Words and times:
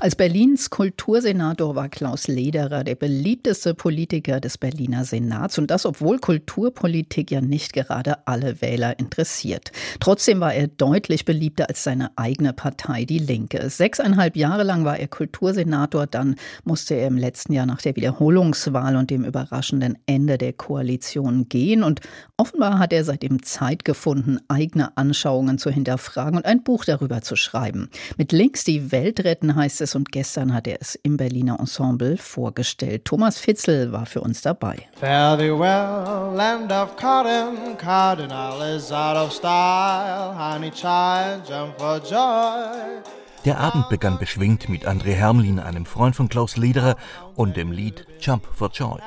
als 0.00 0.16
Berlins 0.16 0.70
Kultursenator 0.70 1.76
war 1.76 1.90
Klaus 1.90 2.26
Lederer 2.26 2.84
der 2.84 2.94
beliebteste 2.94 3.74
Politiker 3.74 4.40
des 4.40 4.56
Berliner 4.56 5.04
Senats 5.04 5.58
und 5.58 5.70
das, 5.70 5.84
obwohl 5.84 6.18
Kulturpolitik 6.18 7.30
ja 7.30 7.42
nicht 7.42 7.74
gerade 7.74 8.26
alle 8.26 8.62
Wähler 8.62 8.98
interessiert. 8.98 9.72
Trotzdem 10.00 10.40
war 10.40 10.54
er 10.54 10.68
deutlich 10.68 11.26
beliebter 11.26 11.68
als 11.68 11.84
seine 11.84 12.12
eigene 12.16 12.54
Partei, 12.54 13.04
die 13.04 13.18
Linke. 13.18 13.68
Sechseinhalb 13.68 14.36
Jahre 14.36 14.62
lang 14.62 14.86
war 14.86 14.98
er 14.98 15.06
Kultursenator, 15.06 16.06
dann 16.06 16.36
musste 16.64 16.94
er 16.94 17.08
im 17.08 17.18
letzten 17.18 17.52
Jahr 17.52 17.66
nach 17.66 17.82
der 17.82 17.94
Wiederholungswahl 17.94 18.96
und 18.96 19.10
dem 19.10 19.26
überraschenden 19.26 19.98
Ende 20.06 20.38
der 20.38 20.54
Koalition 20.54 21.50
gehen 21.50 21.82
und 21.82 22.00
offenbar 22.38 22.78
hat 22.78 22.94
er 22.94 23.04
seitdem 23.04 23.42
Zeit 23.42 23.84
gefunden, 23.84 24.38
eigene 24.48 24.96
Anschauungen 24.96 25.58
zu 25.58 25.68
hinterfragen 25.68 26.38
und 26.38 26.46
ein 26.46 26.62
Buch 26.62 26.86
darüber 26.86 27.20
zu 27.20 27.36
schreiben. 27.36 27.90
Mit 28.16 28.32
Links 28.32 28.64
die 28.64 28.92
Welt 28.92 29.24
retten 29.24 29.54
heißt 29.54 29.82
es 29.82 29.89
es 29.90 29.94
und 29.94 30.12
gestern 30.12 30.54
hat 30.54 30.66
er 30.66 30.78
es 30.80 30.94
im 31.02 31.16
Berliner 31.16 31.58
Ensemble 31.58 32.16
vorgestellt. 32.16 33.04
Thomas 33.04 33.38
Fitzel 33.38 33.92
war 33.92 34.06
für 34.06 34.20
uns 34.20 34.42
dabei. 34.42 34.76
Fare 34.98 35.36
thee 35.36 35.50
well, 35.50 36.34
land 36.34 36.72
of 36.72 36.96
cotton, 36.96 37.76
cardinal 37.76 38.60
is 38.76 38.92
out 38.92 39.16
of 39.16 39.32
style, 39.32 40.34
honey 40.34 40.70
child, 40.70 41.42
jump 41.48 41.78
for 41.78 41.98
joy. 41.98 43.02
Der 43.46 43.58
Abend 43.58 43.88
begann 43.88 44.18
beschwingt 44.18 44.68
mit 44.68 44.86
André 44.86 45.14
Hermlin, 45.14 45.58
einem 45.58 45.86
Freund 45.86 46.14
von 46.14 46.28
Klaus 46.28 46.58
Lederer, 46.58 46.96
und 47.36 47.56
dem 47.56 47.72
Lied 47.72 48.06
Jump 48.20 48.46
for 48.52 48.68
Joy. 48.70 48.98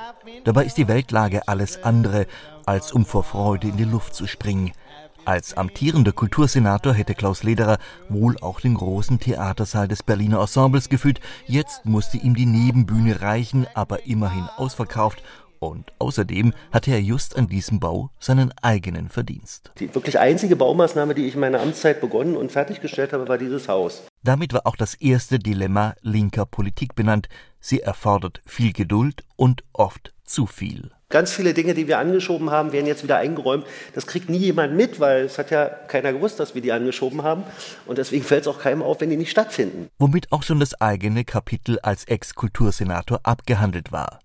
Dabei 0.43 0.65
ist 0.65 0.77
die 0.77 0.87
Weltlage 0.87 1.47
alles 1.47 1.83
andere, 1.83 2.25
als 2.65 2.91
um 2.91 3.05
vor 3.05 3.23
Freude 3.23 3.67
in 3.67 3.77
die 3.77 3.83
Luft 3.83 4.15
zu 4.15 4.25
springen. 4.25 4.71
Als 5.25 5.55
amtierender 5.55 6.11
Kultursenator 6.11 6.93
hätte 6.93 7.15
Klaus 7.15 7.43
Lederer 7.43 7.77
wohl 8.09 8.37
auch 8.41 8.59
den 8.59 8.75
großen 8.75 9.19
Theatersaal 9.19 9.87
des 9.87 10.03
Berliner 10.03 10.41
Ensembles 10.41 10.89
gefüllt. 10.89 11.21
Jetzt 11.47 11.85
musste 11.85 12.17
ihm 12.17 12.35
die 12.35 12.45
Nebenbühne 12.45 13.21
reichen, 13.21 13.65
aber 13.73 14.05
immerhin 14.05 14.49
ausverkauft. 14.57 15.23
Und 15.59 15.93
außerdem 15.97 16.53
hatte 16.73 16.91
er 16.91 16.99
just 16.99 17.37
an 17.37 17.47
diesem 17.47 17.79
Bau 17.79 18.09
seinen 18.19 18.51
eigenen 18.61 19.07
Verdienst. 19.07 19.71
Die 19.79 19.95
wirklich 19.95 20.19
einzige 20.19 20.57
Baumaßnahme, 20.57 21.15
die 21.15 21.25
ich 21.25 21.35
in 21.35 21.39
meiner 21.39 21.61
Amtszeit 21.61 22.01
begonnen 22.01 22.35
und 22.35 22.51
fertiggestellt 22.51 23.13
habe, 23.13 23.29
war 23.29 23.37
dieses 23.37 23.69
Haus. 23.69 24.03
Damit 24.23 24.51
war 24.51 24.67
auch 24.67 24.75
das 24.75 24.93
erste 24.93 25.39
Dilemma 25.39 25.95
linker 26.01 26.45
Politik 26.45 26.95
benannt. 26.95 27.29
Sie 27.61 27.79
erfordert 27.79 28.41
viel 28.45 28.73
Geduld 28.73 29.23
und 29.37 29.63
oft 29.71 30.13
zu 30.25 30.47
viel. 30.47 30.91
Ganz 31.13 31.31
viele 31.31 31.53
Dinge, 31.53 31.75
die 31.75 31.87
wir 31.87 31.99
angeschoben 31.99 32.49
haben, 32.49 32.71
werden 32.71 32.87
jetzt 32.87 33.03
wieder 33.03 33.17
eingeräumt. 33.17 33.67
Das 33.93 34.07
kriegt 34.07 34.31
nie 34.31 34.39
jemand 34.39 34.75
mit, 34.75 34.99
weil 34.99 35.25
es 35.25 35.37
hat 35.37 35.51
ja 35.51 35.65
keiner 35.65 36.11
gewusst, 36.11 36.39
dass 36.39 36.55
wir 36.55 36.61
die 36.63 36.71
angeschoben 36.71 37.21
haben. 37.21 37.43
Und 37.85 37.99
deswegen 37.99 38.23
fällt 38.23 38.41
es 38.41 38.47
auch 38.47 38.57
keinem 38.57 38.81
auf, 38.81 38.99
wenn 38.99 39.11
die 39.11 39.15
nicht 39.15 39.29
stattfinden. 39.29 39.89
Womit 39.99 40.31
auch 40.31 40.41
schon 40.41 40.59
das 40.59 40.81
eigene 40.81 41.23
Kapitel 41.23 41.77
als 41.81 42.05
Ex-Kultursenator 42.05 43.19
abgehandelt 43.21 43.91
war. 43.91 44.21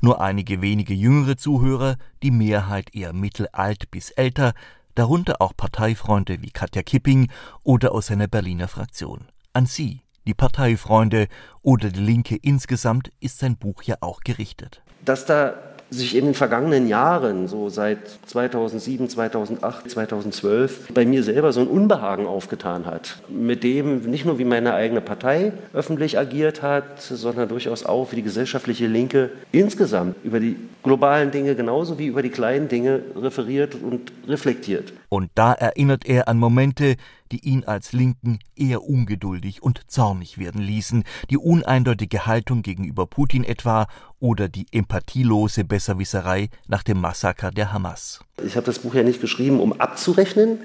Nur 0.00 0.20
einige 0.20 0.60
wenige 0.62 0.94
jüngere 0.94 1.36
Zuhörer, 1.36 1.94
die 2.24 2.32
Mehrheit 2.32 2.92
eher 2.92 3.12
mittelalt 3.12 3.92
bis 3.92 4.10
älter, 4.10 4.52
darunter 4.96 5.40
auch 5.40 5.56
Parteifreunde 5.56 6.42
wie 6.42 6.50
Katja 6.50 6.82
Kipping 6.82 7.30
oder 7.62 7.92
aus 7.92 8.08
seiner 8.08 8.26
Berliner 8.26 8.66
Fraktion. 8.66 9.28
An 9.52 9.66
sie, 9.66 10.00
die 10.26 10.34
Parteifreunde 10.34 11.28
oder 11.62 11.90
die 11.90 12.00
Linke 12.00 12.34
insgesamt, 12.34 13.12
ist 13.20 13.38
sein 13.38 13.56
Buch 13.56 13.84
ja 13.84 13.98
auch 14.00 14.22
gerichtet. 14.22 14.82
Dass 15.04 15.24
da 15.24 15.54
sich 15.92 16.16
in 16.16 16.24
den 16.24 16.34
vergangenen 16.34 16.88
Jahren, 16.88 17.48
so 17.48 17.68
seit 17.68 17.98
2007, 18.26 19.08
2008, 19.08 19.90
2012, 19.90 20.88
bei 20.92 21.04
mir 21.04 21.22
selber 21.22 21.52
so 21.52 21.60
ein 21.60 21.66
Unbehagen 21.66 22.26
aufgetan 22.26 22.86
hat, 22.86 23.18
mit 23.28 23.62
dem 23.62 24.02
nicht 24.10 24.24
nur 24.24 24.38
wie 24.38 24.44
meine 24.44 24.74
eigene 24.74 25.00
Partei 25.00 25.52
öffentlich 25.74 26.18
agiert 26.18 26.62
hat, 26.62 27.00
sondern 27.00 27.48
durchaus 27.48 27.84
auch 27.84 28.10
wie 28.12 28.16
die 28.16 28.22
gesellschaftliche 28.22 28.86
Linke 28.86 29.30
insgesamt 29.52 30.16
über 30.24 30.40
die 30.40 30.56
globalen 30.82 31.30
Dinge 31.30 31.54
genauso 31.54 31.98
wie 31.98 32.06
über 32.06 32.22
die 32.22 32.30
kleinen 32.30 32.68
Dinge 32.68 33.02
referiert 33.14 33.74
und 33.74 34.12
reflektiert. 34.26 34.92
Und 35.08 35.30
da 35.34 35.52
erinnert 35.52 36.06
er 36.06 36.28
an 36.28 36.38
Momente, 36.38 36.96
die 37.32 37.40
ihn 37.40 37.64
als 37.64 37.92
Linken 37.92 38.38
eher 38.54 38.82
ungeduldig 38.82 39.62
und 39.62 39.90
zornig 39.90 40.38
werden 40.38 40.60
ließen, 40.60 41.04
die 41.30 41.38
uneindeutige 41.38 42.26
Haltung 42.26 42.62
gegenüber 42.62 43.06
Putin 43.06 43.42
etwa 43.42 43.88
oder 44.20 44.48
die 44.48 44.66
empathielose 44.70 45.64
Besserwisserei 45.64 46.48
nach 46.68 46.82
dem 46.82 47.00
Massaker 47.00 47.50
der 47.50 47.72
Hamas. 47.72 48.20
Ich 48.44 48.56
habe 48.56 48.66
das 48.66 48.80
Buch 48.80 48.94
ja 48.94 49.02
nicht 49.02 49.20
geschrieben, 49.20 49.60
um 49.60 49.72
abzurechnen, 49.80 50.58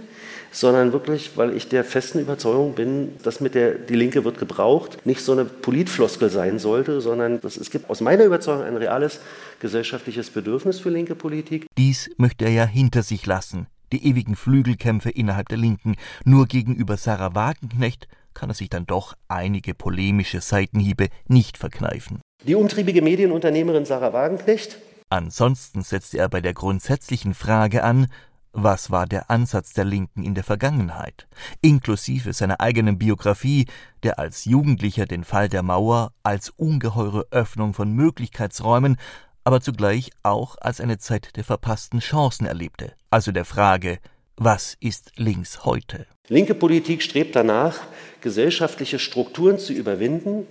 sondern 0.51 0.93
wirklich, 0.93 1.31
weil 1.35 1.55
ich 1.55 1.67
der 1.67 1.83
festen 1.83 2.19
Überzeugung 2.19 2.73
bin, 2.73 3.15
dass 3.23 3.39
mit 3.39 3.55
der 3.55 3.75
Die 3.75 3.95
Linke 3.95 4.23
wird 4.23 4.37
gebraucht 4.37 5.05
nicht 5.05 5.21
so 5.21 5.31
eine 5.31 5.45
Politfloskel 5.45 6.29
sein 6.29 6.59
sollte, 6.59 7.01
sondern 7.01 7.41
dass 7.41 7.57
es 7.57 7.69
gibt 7.69 7.89
aus 7.89 8.01
meiner 8.01 8.23
Überzeugung 8.23 8.63
ein 8.63 8.77
reales 8.77 9.19
gesellschaftliches 9.59 10.29
Bedürfnis 10.29 10.79
für 10.79 10.89
linke 10.89 11.15
Politik. 11.15 11.67
Dies 11.77 12.09
möchte 12.17 12.45
er 12.45 12.51
ja 12.51 12.65
hinter 12.65 13.03
sich 13.03 13.25
lassen 13.25 13.67
die 13.91 14.05
ewigen 14.05 14.35
Flügelkämpfe 14.35 15.09
innerhalb 15.09 15.49
der 15.49 15.57
Linken. 15.57 15.95
Nur 16.25 16.47
gegenüber 16.47 16.97
Sarah 16.97 17.35
Wagenknecht 17.35 18.07
kann 18.33 18.49
er 18.49 18.53
sich 18.53 18.69
dann 18.69 18.85
doch 18.85 19.15
einige 19.27 19.73
polemische 19.73 20.41
Seitenhiebe 20.41 21.07
nicht 21.27 21.57
verkneifen. 21.57 22.21
Die 22.45 22.55
umtriebige 22.55 23.01
Medienunternehmerin 23.01 23.85
Sarah 23.85 24.13
Wagenknecht. 24.13 24.77
Ansonsten 25.09 25.81
setzte 25.81 26.19
er 26.19 26.29
bei 26.29 26.41
der 26.41 26.53
grundsätzlichen 26.53 27.33
Frage 27.33 27.83
an, 27.83 28.07
was 28.53 28.89
war 28.89 29.05
der 29.05 29.29
Ansatz 29.29 29.73
der 29.73 29.85
Linken 29.85 30.23
in 30.23 30.33
der 30.33 30.43
Vergangenheit, 30.43 31.27
inklusive 31.61 32.33
seiner 32.33 32.59
eigenen 32.59 32.97
Biografie, 32.97 33.67
der 34.03 34.17
als 34.17 34.45
Jugendlicher 34.45 35.05
den 35.05 35.23
Fall 35.23 35.47
der 35.47 35.63
Mauer 35.63 36.11
als 36.23 36.49
ungeheure 36.49 37.27
Öffnung 37.29 37.73
von 37.73 37.93
Möglichkeitsräumen 37.93 38.97
aber 39.47 39.61
zugleich 39.61 40.11
auch 40.23 40.57
als 40.59 40.81
eine 40.81 40.97
Zeit 40.97 41.37
der 41.37 41.45
verpassten 41.45 42.01
Chancen 42.01 42.45
erlebte, 42.45 42.91
also 43.09 43.31
der 43.31 43.45
Frage, 43.45 43.99
was 44.35 44.75
ist 44.81 45.13
links 45.15 45.63
heute? 45.63 46.05
Linke 46.27 46.53
Politik 46.53 47.01
strebt 47.01 47.33
danach, 47.33 47.79
gesellschaftliche 48.19 48.99
Strukturen 48.99 49.57
zu 49.57 49.71
überwinden, 49.71 50.45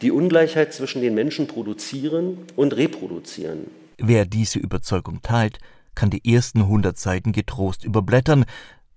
die 0.00 0.10
Ungleichheit 0.10 0.72
zwischen 0.72 1.02
den 1.02 1.14
Menschen 1.14 1.46
produzieren 1.46 2.38
und 2.56 2.74
reproduzieren. 2.74 3.66
Wer 3.98 4.24
diese 4.24 4.60
Überzeugung 4.60 5.20
teilt, 5.20 5.58
kann 5.94 6.08
die 6.08 6.34
ersten 6.34 6.62
100 6.62 6.96
Seiten 6.96 7.32
getrost 7.32 7.84
überblättern, 7.84 8.46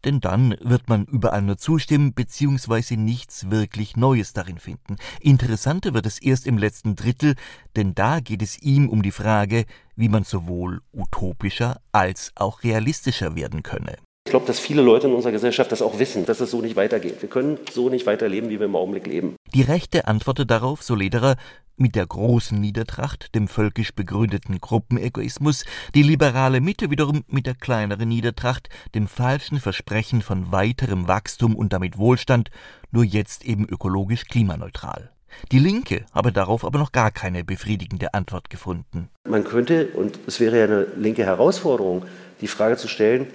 denn 0.06 0.19
dann 0.19 0.56
wird 0.62 0.89
man 0.89 1.06
überall 1.06 1.41
nur 1.41 1.57
zustimmen 1.57 2.13
bzw. 2.13 2.95
nichts 2.97 3.50
wirklich 3.50 3.95
Neues 3.95 4.34
darin 4.34 4.59
finden. 4.59 4.97
Interessanter 5.19 5.94
wird 5.94 6.06
es 6.06 6.19
erst 6.19 6.47
im 6.47 6.57
letzten 6.57 6.95
Drittel, 6.95 7.35
denn 7.75 7.94
da 7.95 8.19
geht 8.19 8.41
es 8.41 8.62
ihm 8.62 8.89
um 8.89 9.01
die 9.01 9.12
Frage, 9.12 9.66
wie 9.95 10.09
man 10.09 10.23
sowohl 10.23 10.81
utopischer 10.94 11.81
als 11.91 12.31
auch 12.35 12.63
realistischer 12.63 13.35
werden 13.35 13.63
könne. 13.63 13.97
Ich 14.31 14.34
glaube, 14.34 14.47
dass 14.47 14.62
viele 14.62 14.81
Leute 14.81 15.08
in 15.08 15.14
unserer 15.14 15.34
Gesellschaft 15.34 15.74
das 15.74 15.81
auch 15.81 16.00
wissen, 16.00 16.25
dass 16.25 16.40
es 16.40 16.52
so 16.52 16.62
nicht 16.62 16.78
weitergeht. 16.78 17.22
Wir 17.22 17.28
können 17.28 17.58
so 17.69 17.90
nicht 17.90 18.06
weiterleben, 18.06 18.50
wie 18.50 18.59
wir 18.59 18.66
im 18.66 18.78
Augenblick 18.78 19.06
leben. 19.06 19.36
Die 19.53 19.62
Rechte 19.62 20.08
antwortet 20.08 20.50
darauf, 20.50 20.84
so 20.84 20.96
Lederer, 20.96 21.36
mit 21.75 21.96
der 21.96 22.08
großen 22.08 22.58
Niedertracht, 22.58 23.36
dem 23.36 23.50
völkisch 23.50 23.94
begründeten 23.94 24.62
Gruppenegoismus, 24.62 25.66
die 25.96 26.03
liberale 26.03 26.62
Mitte 26.62 26.90
wiederum 26.90 27.25
mit 27.28 27.46
der 27.46 27.56
kleineren 27.56 28.08
Niedertracht, 28.08 28.69
dem 28.96 29.08
falschen 29.08 29.59
Versprechen 29.59 30.22
von 30.22 30.50
weiterem 30.53 31.09
Wachstum 31.09 31.53
und 31.53 31.74
damit 31.74 31.98
Wohlstand, 31.98 32.52
nur 32.90 33.03
jetzt 33.03 33.44
eben 33.44 33.68
ökologisch 33.68 34.24
klimaneutral. 34.24 35.12
Die 35.52 35.59
Linke 35.59 36.06
habe 36.13 36.31
darauf 36.31 36.63
aber 36.63 36.80
noch 36.80 36.94
gar 36.94 37.12
keine 37.12 37.44
befriedigende 37.44 38.13
Antwort 38.13 38.50
gefunden. 38.50 39.09
Man 39.28 39.44
könnte, 39.44 39.88
und 39.88 40.19
es 40.25 40.40
wäre 40.40 40.58
ja 40.58 40.63
eine 40.63 40.88
linke 40.96 41.25
Herausforderung, 41.25 42.06
die 42.40 42.48
Frage 42.48 42.78
zu 42.78 42.88
stellen, 42.88 43.28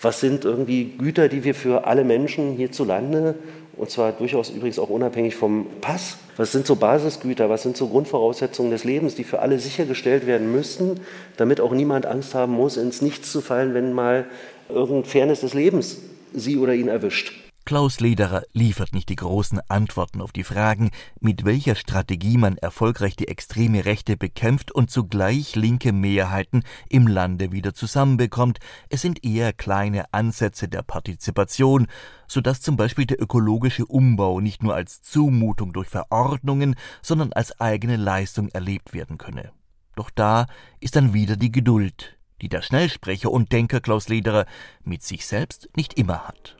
was 0.00 0.20
sind 0.20 0.44
irgendwie 0.44 0.92
Güter, 0.96 1.28
die 1.28 1.44
wir 1.44 1.54
für 1.54 1.86
alle 1.86 2.04
Menschen 2.04 2.52
hierzulande, 2.52 3.34
und 3.76 3.90
zwar 3.90 4.12
durchaus 4.12 4.50
übrigens 4.50 4.78
auch 4.78 4.90
unabhängig 4.90 5.36
vom 5.36 5.66
Pass, 5.80 6.18
was 6.36 6.52
sind 6.52 6.66
so 6.66 6.76
Basisgüter, 6.76 7.48
was 7.48 7.62
sind 7.62 7.76
so 7.76 7.88
Grundvoraussetzungen 7.88 8.70
des 8.70 8.84
Lebens, 8.84 9.14
die 9.14 9.24
für 9.24 9.40
alle 9.40 9.58
sichergestellt 9.58 10.26
werden 10.26 10.52
müssten, 10.52 11.00
damit 11.36 11.60
auch 11.60 11.72
niemand 11.72 12.06
Angst 12.06 12.34
haben 12.34 12.52
muss, 12.52 12.76
ins 12.76 13.02
Nichts 13.02 13.32
zu 13.32 13.40
fallen, 13.40 13.74
wenn 13.74 13.92
mal 13.92 14.26
irgendein 14.68 15.04
Fairness 15.04 15.40
des 15.40 15.54
Lebens 15.54 15.98
sie 16.34 16.58
oder 16.58 16.74
ihn 16.74 16.88
erwischt. 16.88 17.47
Klaus 17.68 18.00
Lederer 18.00 18.44
liefert 18.54 18.94
nicht 18.94 19.10
die 19.10 19.16
großen 19.16 19.60
Antworten 19.68 20.22
auf 20.22 20.32
die 20.32 20.42
Fragen, 20.42 20.90
mit 21.20 21.44
welcher 21.44 21.74
Strategie 21.74 22.38
man 22.38 22.56
erfolgreich 22.56 23.14
die 23.14 23.28
extreme 23.28 23.84
Rechte 23.84 24.16
bekämpft 24.16 24.72
und 24.72 24.90
zugleich 24.90 25.54
linke 25.54 25.92
Mehrheiten 25.92 26.62
im 26.88 27.06
Lande 27.06 27.52
wieder 27.52 27.74
zusammenbekommt. 27.74 28.58
Es 28.88 29.02
sind 29.02 29.22
eher 29.22 29.52
kleine 29.52 30.14
Ansätze 30.14 30.66
der 30.66 30.80
Partizipation, 30.80 31.88
so 32.26 32.40
dass 32.40 32.62
zum 32.62 32.78
Beispiel 32.78 33.04
der 33.04 33.20
ökologische 33.20 33.84
Umbau 33.84 34.40
nicht 34.40 34.62
nur 34.62 34.74
als 34.74 35.02
Zumutung 35.02 35.74
durch 35.74 35.88
Verordnungen, 35.88 36.74
sondern 37.02 37.34
als 37.34 37.60
eigene 37.60 37.96
Leistung 37.96 38.48
erlebt 38.48 38.94
werden 38.94 39.18
könne. 39.18 39.52
Doch 39.94 40.08
da 40.08 40.46
ist 40.80 40.96
dann 40.96 41.12
wieder 41.12 41.36
die 41.36 41.52
Geduld, 41.52 42.16
die 42.40 42.48
der 42.48 42.62
Schnellsprecher 42.62 43.30
und 43.30 43.52
Denker 43.52 43.80
Klaus 43.80 44.08
Lederer 44.08 44.46
mit 44.84 45.02
sich 45.02 45.26
selbst 45.26 45.68
nicht 45.76 45.98
immer 45.98 46.26
hat. 46.26 46.56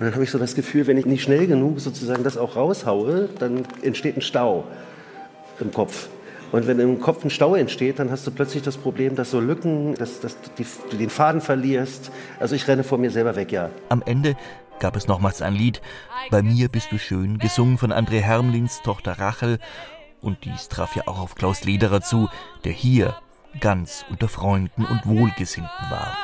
Und 0.00 0.06
dann 0.06 0.14
habe 0.14 0.24
ich 0.24 0.30
so 0.30 0.38
das 0.38 0.54
Gefühl, 0.54 0.86
wenn 0.86 0.96
ich 0.96 1.04
nicht 1.04 1.22
schnell 1.22 1.46
genug 1.46 1.78
sozusagen 1.78 2.24
das 2.24 2.38
auch 2.38 2.56
raushaue, 2.56 3.28
dann 3.38 3.64
entsteht 3.82 4.16
ein 4.16 4.22
Stau 4.22 4.64
im 5.60 5.70
Kopf. 5.72 6.08
Und 6.52 6.66
wenn 6.66 6.80
im 6.80 7.00
Kopf 7.00 7.22
ein 7.22 7.28
Stau 7.28 7.54
entsteht, 7.54 7.98
dann 7.98 8.10
hast 8.10 8.26
du 8.26 8.30
plötzlich 8.30 8.62
das 8.62 8.78
Problem, 8.78 9.14
dass 9.14 9.30
so 9.30 9.40
Lücken, 9.40 9.94
dass, 9.96 10.20
dass 10.20 10.38
die, 10.56 10.64
du 10.90 10.96
den 10.96 11.10
Faden 11.10 11.42
verlierst. 11.42 12.10
Also 12.38 12.54
ich 12.54 12.66
renne 12.66 12.82
vor 12.82 12.96
mir 12.96 13.10
selber 13.10 13.36
weg, 13.36 13.52
ja. 13.52 13.68
Am 13.90 14.02
Ende 14.06 14.36
gab 14.78 14.96
es 14.96 15.06
nochmals 15.06 15.42
ein 15.42 15.52
Lied, 15.52 15.82
Bei 16.30 16.42
mir 16.42 16.70
bist 16.70 16.90
du 16.92 16.98
schön, 16.98 17.38
gesungen 17.38 17.76
von 17.76 17.92
André 17.92 18.20
Hermlins 18.20 18.80
Tochter 18.82 19.18
Rachel. 19.18 19.58
Und 20.22 20.46
dies 20.46 20.70
traf 20.70 20.96
ja 20.96 21.02
auch 21.08 21.20
auf 21.20 21.34
Klaus 21.34 21.64
Lederer 21.64 22.00
zu, 22.00 22.30
der 22.64 22.72
hier 22.72 23.16
ganz 23.60 24.06
unter 24.08 24.28
Freunden 24.28 24.86
und 24.86 25.04
Wohlgesinnten 25.04 25.90
war. 25.90 26.16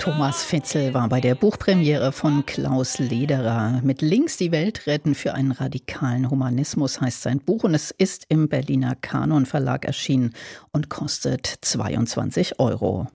Thomas 0.00 0.42
Fetzel 0.42 0.94
war 0.94 1.10
bei 1.10 1.20
der 1.20 1.34
Buchpremiere 1.34 2.12
von 2.12 2.46
Klaus 2.46 2.98
Lederer. 2.98 3.82
Mit 3.82 4.00
Links 4.00 4.38
die 4.38 4.50
Welt 4.50 4.86
retten 4.86 5.14
für 5.14 5.34
einen 5.34 5.52
radikalen 5.52 6.30
Humanismus 6.30 7.02
heißt 7.02 7.20
sein 7.20 7.38
Buch 7.38 7.64
und 7.64 7.74
es 7.74 7.90
ist 7.90 8.24
im 8.30 8.48
Berliner 8.48 8.94
Kanon 8.94 9.44
Verlag 9.44 9.84
erschienen 9.84 10.34
und 10.72 10.88
kostet 10.88 11.46
22 11.60 12.58
Euro. 12.58 13.08